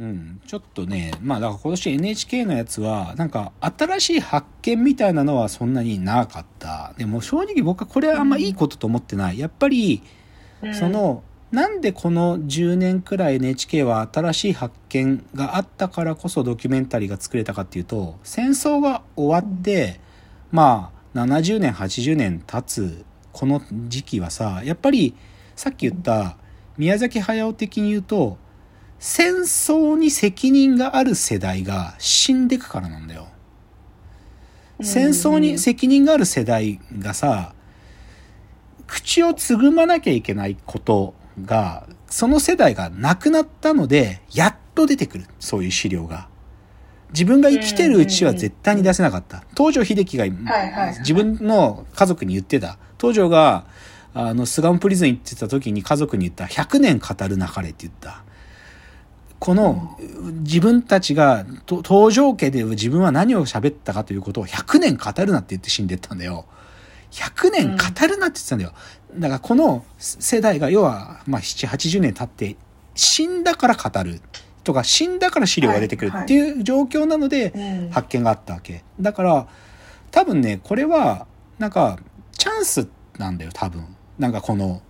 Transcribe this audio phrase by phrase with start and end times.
[0.00, 6.94] うん、ちょっとね、まあだから今年 NHK のやつは、なんか新しい発見みたいなのはそんなになかった。
[6.96, 9.38] でも正直僕はこれはあんまいいことと思ってない。
[9.40, 10.02] やっぱり、
[10.62, 19.98] うんそ、の、なんでこの10年くらい NHK は新しい発見があったからこそドキュメンタリーが作れたかっていうと、戦争が終わって、
[20.52, 25.14] まあ70年、80年経つこの時期はさ、やっぱり
[25.56, 26.36] さっき言った
[26.76, 28.38] 宮崎駿的に言うと、
[28.98, 33.28] 戦争に責任がある世代が死んでくからなんだよ。
[34.80, 37.54] 戦争に責任がある世代がさ、
[38.86, 45.26] 口をつぐまなきゃいけないことが、その世代がなくなったので、やっと出てくる。
[45.38, 46.28] そういう資料が。
[47.10, 49.44] 自分が生きてるうちは絶対に出せなかった。
[49.56, 50.26] 東条英機が
[50.98, 52.78] 自分の家族に言ってた。
[53.00, 53.66] 東条が、
[54.14, 56.44] あの、スガムプリズン行ってた時に家族に言った。
[56.44, 58.24] 100年語るなかれって言った。
[59.38, 59.96] この、
[60.40, 66.46] 自分たちが、と東条家で自分は何を喋ったかということを100年語るなって言って死んでったんだよ。
[67.12, 68.72] 100年語るなって言ってたんだよ。
[69.14, 72.56] だからこの世代が、要は、まあ、7、80年経って、
[72.94, 74.20] 死んだから語る。
[74.64, 78.84] とか、死んだから資料が出てくるっていう状況なので、うん発見があったわけ。
[79.00, 79.46] だから、
[80.10, 81.26] 多分ね、これは、
[81.58, 81.98] なんか、
[82.32, 83.86] チャンスなんだよ、多分。
[84.18, 84.82] なんかこの、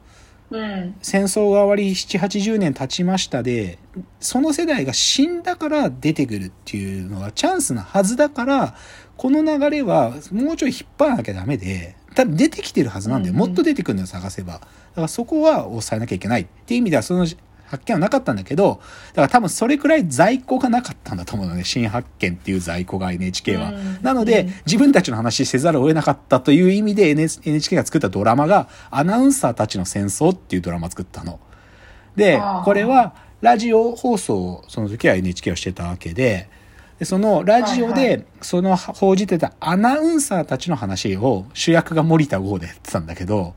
[0.51, 0.95] うん。
[1.03, 3.79] 戦争が終わり7、80年経ちましたで、
[4.21, 8.75] その世代が死んだから出てくるっていうのがチャンスなはずだから、
[9.17, 13.35] この流れはもうちょい引っ張らなきゃダメで、多分出てきてるはずなんだよ。
[13.35, 14.55] うんうんもっと出てくるのよ、探せば。
[14.55, 14.69] だか
[15.03, 17.27] らそこは抑えなきゃいけないっていう意味では、その
[17.71, 18.81] 発見はなかったんだけど、
[19.11, 21.65] だから多分それくらい在庫がなかったんだと思うのね。
[21.65, 23.71] 新発見っていう在庫が NHK は。
[23.71, 31.41] うんなので、うん自分たちの話せざるを得なかったという意味で NHK が作ったドラマが、アナウンサーたちの戦争っていうドラマを作ったの。
[32.17, 36.49] でこれはラジオ放送をその時は NHK をしてたわけで、
[36.99, 43.55] でそのラジオで、その報じてたアナウンサーたちの話を主役が森田剛でやってたんだけど、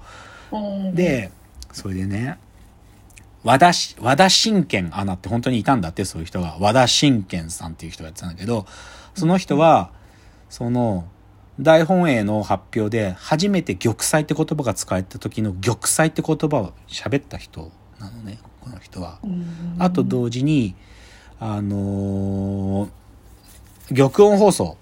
[0.52, 1.32] うん、で、
[1.72, 2.38] それでね、
[3.44, 6.58] 和田し、和田信賢アナって本当にいたんだって、そういう人が。
[6.60, 8.66] 和田信賢さんっていう人がやってたんだけど、
[9.16, 9.92] その人は、
[10.50, 11.08] その、
[11.60, 19.20] 大本営の発表で初めて玉砕って言葉が使われた時の玉砕って言葉を喋った人なのね、この人は。
[19.24, 20.76] うんあと同時に、
[21.40, 22.90] あのー
[23.94, 24.78] 玉音放送。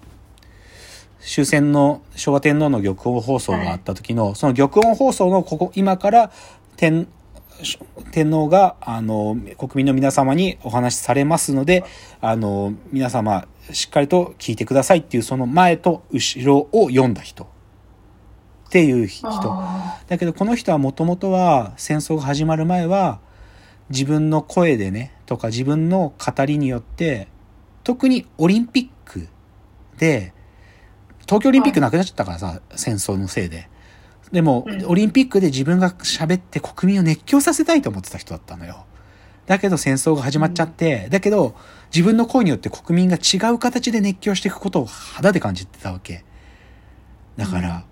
[1.20, 6.32] 終戦の昭和天皇の玉音放送があった時の、その玉音放送のここ、今から
[6.76, 7.08] 天、
[8.12, 11.84] 天皇が、あの、国民の皆様にお話しされますので、
[12.20, 17.44] あの、皆様、しっかりと聞いてくださいっていう、その前と後ろを読んだ人。
[17.44, 17.46] っ
[18.70, 19.28] ていう人。
[19.28, 23.18] あだけどこの人はもともとは戦争が始まる前は
[23.88, 27.26] 自分の声でねとか自分の語りによって
[27.82, 29.26] 特にオリンピック
[29.98, 30.32] で
[31.30, 33.69] 東京オリンピックなくなっちゃったからさ、戦争のせいで。
[34.32, 38.84] でも、うんオリンピックで自分が喋って国民を熱狂させたいと思ってた人だったのよ。
[39.46, 41.56] だけど戦争が始まっちゃって、だけど
[41.92, 46.24] 自分の声によって国民が違う形で熱狂していくことを肌で感じてたわけ。
[47.36, 47.84] だから、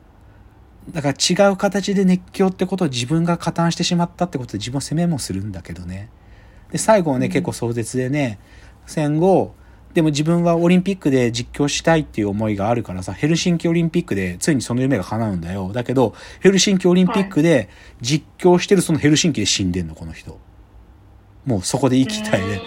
[0.91, 6.11] だから違う形で熱狂ってことを自分が加担してしまったってことで自分を責めもするんだけどね。
[6.71, 8.39] で、最後はね、うん結構壮絶でね、
[8.87, 9.55] 戦後、
[9.95, 15.73] でも自分はオリンピックで実況したいっていう思いがあるからさ、ヘルシンキオリンピックでついにその夢が叶うんだよ。
[15.73, 17.69] だけど、ヘルシンキオリンピックで
[18.01, 20.39] 実況してるそのヘルシンキで死んでんの、この人。
[21.47, 22.61] もうそこで生きたいで。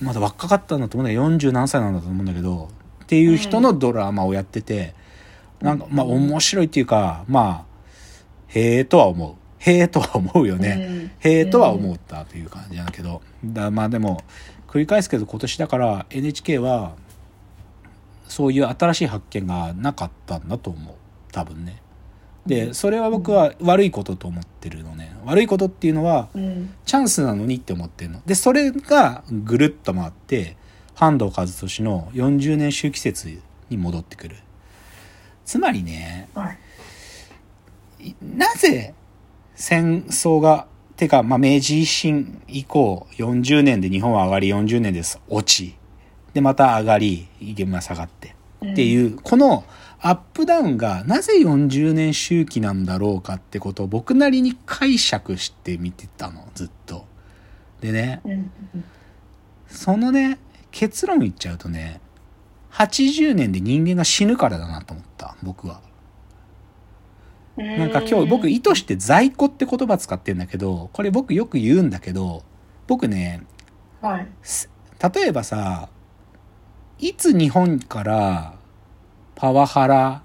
[0.00, 2.68] まだ若かったんだと思うんだけど、40何歳なんだと思うんだけど、
[3.04, 4.94] っていう人のドラマをやってて、
[5.60, 7.76] なんか、まあ面白いっていうか、まあ、
[8.48, 9.34] へえとは思う。
[9.58, 10.86] へえとは思うよね。
[10.88, 13.22] うんへえとは思ったという感じなんだけど。
[13.44, 14.22] だまあでも、
[14.68, 16.94] 繰り返すけど今年だから NHK は、
[18.28, 20.94] そういう新しい発見がなかったんだと思う。
[21.32, 21.82] 多分ね。
[22.46, 25.16] で、それは僕は悪いことと思ってるのね。
[25.24, 28.22] 悪いことっていうのは、うんチャンスなのにって思ってるの。
[28.26, 30.56] で、それがぐるっと回って、
[30.94, 34.36] 半藤和俊の40年周期説に戻ってくる。
[35.44, 36.58] つまりね、はい
[38.22, 38.94] なぜ
[39.54, 40.66] 戦争が、
[40.96, 45.76] てか、まあ、明治維新以降40年で日本は上がり40年です落ち。
[46.32, 48.34] で、また上がり、現場下がって。
[48.64, 49.64] っていう、この
[50.00, 57.04] アップダウンがなぜ40年周期なんだろうかってことを僕なりに解釈して見てたの、ずっと。
[57.80, 58.50] でね、うん
[59.68, 60.38] そのね、
[60.70, 62.00] 結論言っちゃうとね、
[62.70, 65.80] 80年で人間が死ぬからだなと思った、僕は。
[67.58, 72.42] うんなんか今日僕意図して在庫って言葉使ってんだけど、これ僕よく言うんだけど、
[72.86, 73.42] 僕ね、
[74.00, 74.28] はい。
[74.42, 74.70] す
[75.14, 75.88] 例えばさ、
[76.98, 78.54] いつ日本から
[79.34, 80.22] パワハラ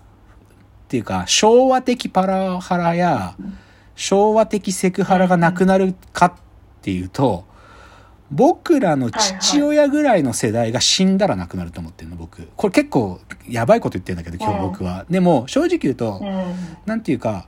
[0.86, 3.36] っていうか、昭和的パワハラや、
[3.96, 6.34] 昭和的セクハラがなくなるかっ
[6.82, 7.46] ていうと、
[8.32, 12.48] 僕らの父親ぐらいの世代が死んだらなくなると思ってるの、僕。
[12.56, 15.06] これ結構やばいこと言ってるんだけど、今日僕は。
[15.10, 16.56] でも、正直言うとう、ん。
[16.86, 17.48] なんていうか、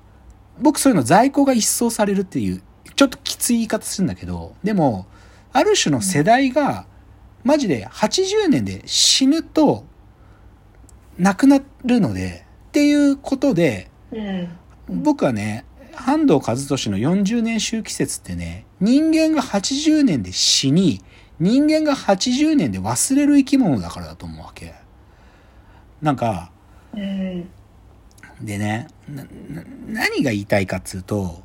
[0.59, 2.61] 僕そういうの在庫が一掃されるっていう、
[2.95, 5.07] ちょっときつい言い方するんだけど、でも、
[5.53, 6.85] ある種の世代が、
[7.43, 9.85] マジで80年で死ぬと、
[11.17, 14.49] 亡くなるので、っていうことで、うん。
[14.89, 15.63] 僕はね、
[15.95, 21.01] 半藤和俊の40年周期説ってね、人間が80年で死に、
[21.39, 24.73] 人間が80年で忘れる生き物だからだと思うわけ。
[26.01, 26.51] なんか、
[26.93, 27.49] うん。
[28.41, 28.87] でね、
[29.87, 31.41] 何が言いたいかっつうと、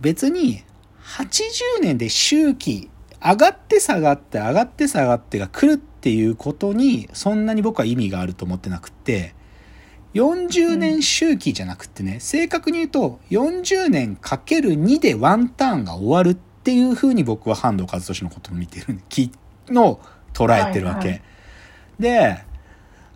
[0.00, 0.62] 別に
[1.02, 2.90] 80年で周期、
[3.22, 9.34] 上がって下がって上がって下がってが来るっていうことに、そんなに僕は意味があると思ってなくって、
[10.22, 19.30] 40年周期じゃなくってね、正確に言うと、40年かける2でワンターンが終わるっていう風に僕は半藤和俊のことを見てる、き
[19.68, 20.00] の
[20.32, 20.98] 捉えてるわけ。
[20.98, 21.22] はいはい
[21.98, 22.44] で、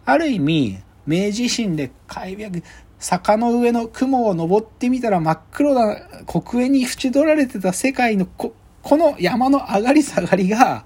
[0.04, 2.62] ある意味、明治維新で開闢、
[2.98, 10.84] 坂の上の雲を登ってみたら真っ黒な黒煙に縁取られてた世界のこ、この山の上がり下がりが、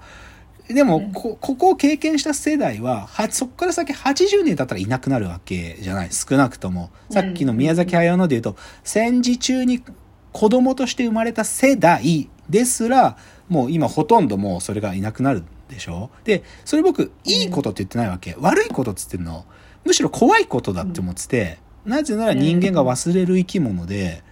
[0.67, 6.09] でもこ、ここを経験した世代は、はそこから先80年経ったらいなくなるわけじゃない。
[6.11, 6.89] 少なくとも。
[7.11, 9.83] さっきの宮崎駿ので言うと、戦時中に
[10.31, 13.17] 子供として生まれた世代ですら、
[13.47, 18.35] もう今ほとんどもうそれがいなくなるでしょで、それ僕、いいことって言ってないわけ。
[18.39, 19.45] 悪いことって言ってるの。
[19.83, 24.23] むしろ怖いことだって思ってて、なぜなら人間が忘れる生き物で、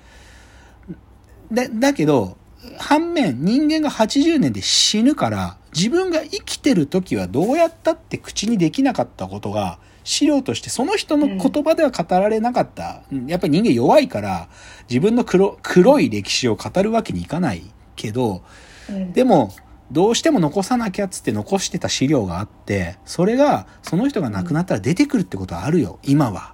[1.51, 2.37] だ、だけど、
[2.79, 13.03] 反面人間が80年で死ぬから、自分が生きてる時はどうやったって口にできなかったことが、資料としてその人の言葉では語られなかった。
[13.27, 14.49] やっぱり人間弱いから、
[14.89, 17.63] 自分の黒、黒い歴史を語るわけにいかない
[17.95, 18.43] けど、
[18.89, 19.13] うん。
[19.13, 19.51] でも、
[19.91, 26.53] どうしても残さなきゃっつって残してた資料があって、それが、その人が亡くなったら出てくるってことはあるよ、今は。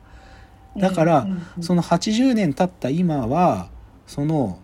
[0.77, 3.69] だからうんうんその80年経った今は、
[4.07, 4.59] その、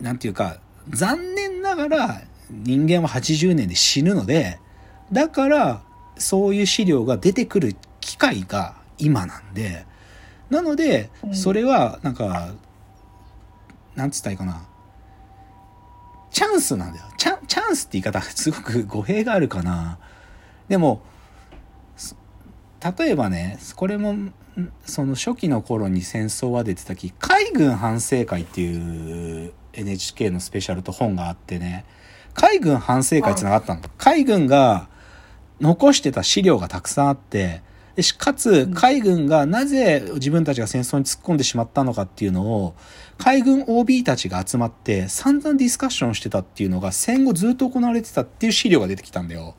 [0.00, 0.58] なんていうか、
[0.88, 4.58] 残念ながら人間は80年で死ぬので、
[5.12, 5.82] だから、
[6.16, 9.86] そういう資料が出てくる機会が今なんで、
[10.50, 12.52] なのでう、んそれは、なんか、
[13.94, 14.66] なんつったらいいかな。
[16.30, 17.06] チャンスなんだよ。
[17.18, 19.98] チャン、チャンスって言い方、すごく語弊があるかな。
[20.68, 21.02] でも、
[21.96, 22.14] そ
[22.98, 24.32] 例えばね、これも、ん
[24.84, 31.84] その初期の頃に戦争は出てた時、海軍反省会っていう NHK のスペシャルと本があってね、
[32.34, 33.80] 海軍反省会ってのがあったの。
[33.98, 34.88] 海軍が
[35.60, 37.62] 残してた資料がたくさんあって、
[37.96, 42.74] でしかつ海軍がなぜ自分たちが戦争に突っ込んでしまったのかっていうのを、
[43.18, 49.54] 海軍 OB たちが集まって散々ディスカッションしてたっていうのが戦後ずっと行われてたっていう資料が出てきたんだよ。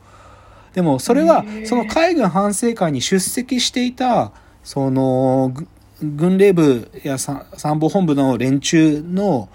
[0.74, 4.32] でもそれはその海軍反省会に出席していた
[4.64, 5.68] そのぐ
[6.04, 9.50] 軍令部やさ参謀本部の連中の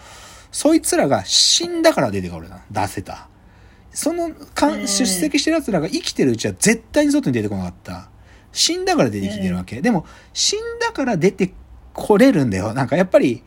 [0.56, 3.28] そいつらが死んだから出てくるな出せた。
[3.90, 4.84] そのかうん。
[4.84, 8.08] ん出席してる奴らが生きてるうちは絶対に外に出てこなかった。
[8.52, 11.52] 死んだから出てきてるわけ、でも死んだから出て
[11.92, 12.72] これるんだよ。
[12.72, 13.42] なんかやっぱり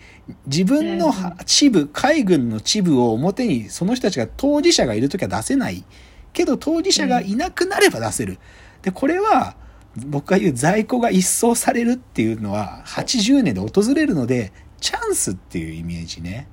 [0.46, 5.84] 自分のは支部海軍の支部を表にその人たちが当事者がいる時は出せない。
[6.32, 8.38] けど当事者がいなくなれば出せる。
[8.84, 9.56] で、これは
[9.96, 16.48] 僕が言う在庫が一掃されるっていうのは80年で訪れるのでチャンスっていうイメージね。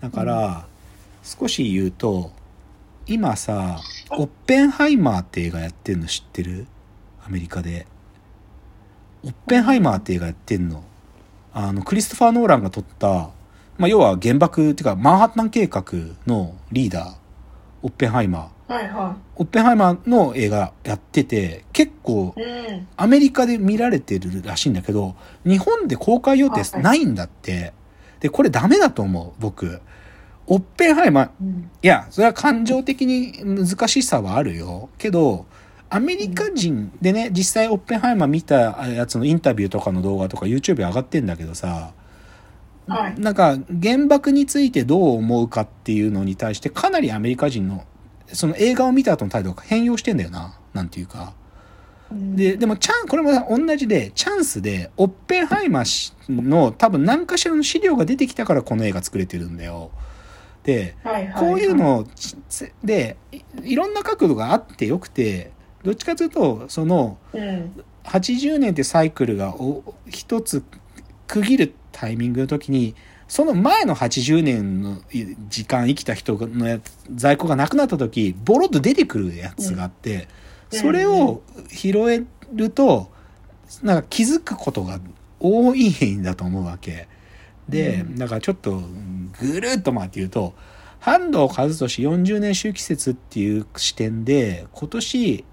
[0.00, 0.66] だから、
[1.22, 2.30] 少し言うと、
[3.06, 6.66] 今さ、オッペンハイマーって映画やってんの知ってる？
[7.24, 7.86] アメリカで。
[9.24, 10.84] オッペンハイマーって映画やってんの。
[11.52, 13.30] あの、クリストファー・ノーランが撮った、
[13.78, 15.84] まあ、要は原爆っていうか、マンハッタン計画
[16.26, 17.14] のリーダー、
[17.82, 18.72] オッペンハイマー。
[18.72, 22.34] はいはオッペンハイマーの映画やってて、結構。
[22.96, 27.72] アメリカで見られてるらしいんだけど、日本で公開予定ないんだって。
[28.26, 29.80] で、これダメだと思う、僕。
[30.48, 31.70] オッペンハイマー、うん。
[31.80, 34.88] いや、それは感情的に難しさはあるよ。
[34.98, 35.46] けど、
[35.88, 41.92] アメリカ人でね、実際オッペンハイマー見たやつのインタビューとかの動画とか YouTube に上がってんだけどさ、
[42.88, 43.20] はい。
[43.20, 47.84] なんか原爆についてどう思うかっていうのに対してかなりアメリカ人の
[48.26, 50.58] その映画を見た後の態度が変容してんだよな。
[50.74, 51.34] なんていうか。
[52.12, 59.90] で、でもチャン、これも同じで、チャンスで、オッペンハイマー氏の多分何かしらの資料が出てきたからこの映画作れてるんだよ。
[60.62, 61.48] で、はいはい。
[61.48, 62.06] こういうの
[62.84, 65.52] でいいろんな角度があってよくて
[65.84, 67.72] どっちかというとそのうん。
[68.04, 70.62] 80年ってサイクルがお一つ
[71.26, 72.94] 区切るタイミングの時に
[73.26, 75.02] その前の80年の
[75.48, 80.26] 時間生きた人のやつ在庫がなくなった時ボロッと出てくるやつがあって、うん
[80.70, 83.10] それを拾えると
[83.82, 85.00] なんか気づくことが
[85.40, 87.08] 多いんだと思うわけ。
[87.68, 88.80] で、うんだからちょっと
[89.40, 90.54] ぐるっと回って言うと
[91.00, 95.44] 半藤和俊40年周期説っていう視点で今年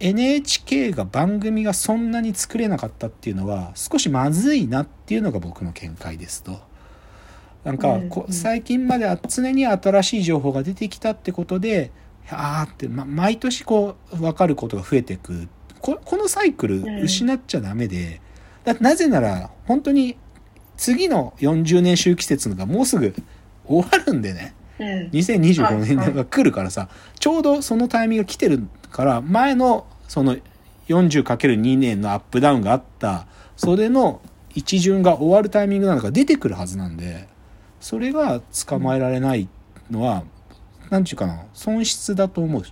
[0.00, 6.60] NHK が番組がそんなに作れなかったっていうのは少しまずいなっていうのが僕の見解ですと。
[7.64, 11.90] なんかこ最近までは常に新しい情報が出てきたってことで
[12.30, 15.48] あーって、ま、毎年こう分かることが増えていく
[15.80, 18.20] ここのサイクルうん失っちゃダメで、
[18.64, 20.16] だなぜなら本当に
[20.76, 23.14] 次の40年周期説がもうすぐ
[23.66, 24.54] 終わるんでね。
[24.78, 24.86] うん。
[25.10, 30.36] 2025年が来るからさ、ちょうどそのタイミングが来てるから、前のその
[30.88, 34.20] 40×2 年のアップダウンがあった、それの
[34.54, 37.28] 一巡が終わるタイミングなのが出てくるはずなんで、
[37.80, 39.48] それが捕まえられない
[39.90, 40.24] のは、
[40.90, 42.62] なんていうかな、損失だと思う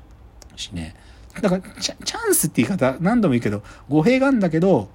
[0.57, 0.95] しね。
[1.41, 4.89] だからチャ、ンスって言い方何度も言うけど、語弊があるんだけど、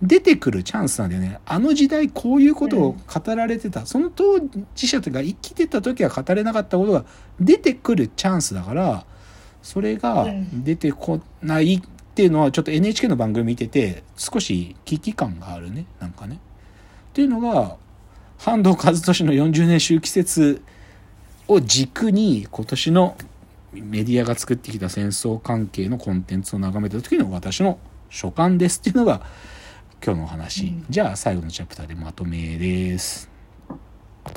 [0.00, 1.38] 出てくるチャンスなんだよね。
[1.46, 3.86] あの時代こういうことを語られてた。
[3.86, 4.40] その当
[4.74, 7.04] 事者が生きてた時は語れなかったことが
[7.38, 9.04] 出てくるチャンスだから、
[9.62, 11.80] それがうん出てこないっ
[12.14, 15.86] ていうのはちょっと NHK の番組見てて少し危機感があるね。
[16.00, 16.40] なんかね。
[17.10, 17.76] っていうのが、
[18.38, 20.62] 半藤和俊の40年周期説
[21.48, 23.16] を軸に今年の
[23.72, 27.78] メディアが作ってきた戦争関係のコンテンツを眺めた時の私の
[28.10, 29.22] 所感ですっていうのが
[30.04, 30.84] 今日のお話、うん。
[30.90, 33.31] じゃあ最後のチャプターでまとめです